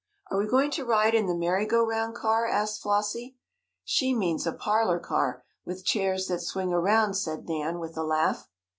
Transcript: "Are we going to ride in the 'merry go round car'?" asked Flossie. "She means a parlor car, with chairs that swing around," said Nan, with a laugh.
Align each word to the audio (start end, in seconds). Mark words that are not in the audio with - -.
"Are 0.31 0.39
we 0.39 0.47
going 0.47 0.71
to 0.71 0.83
ride 0.83 1.13
in 1.13 1.27
the 1.27 1.35
'merry 1.35 1.67
go 1.67 1.85
round 1.85 2.15
car'?" 2.15 2.47
asked 2.47 2.81
Flossie. 2.81 3.37
"She 3.83 4.15
means 4.15 4.47
a 4.47 4.51
parlor 4.51 4.97
car, 4.97 5.43
with 5.63 5.85
chairs 5.85 6.25
that 6.25 6.41
swing 6.41 6.73
around," 6.73 7.13
said 7.13 7.47
Nan, 7.47 7.77
with 7.77 7.95
a 7.97 8.03
laugh. 8.03 8.47